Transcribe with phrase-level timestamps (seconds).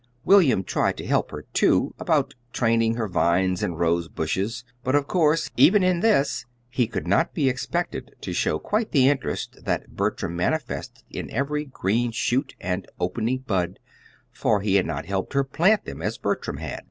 [0.25, 5.51] William tried to help her, too, about training her vines and rosebushes; but of course,
[5.57, 10.35] even in this, he could not be expected to show quite the interest that Bertram
[10.35, 13.77] manifested in every green shoot and opening bud,
[14.31, 16.79] for he had not helped her plant them, as Bertram had.